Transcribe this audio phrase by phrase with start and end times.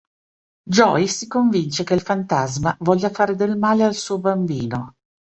[0.67, 4.95] Joey si convince che il fantasma voglia fare del male al suo bambino.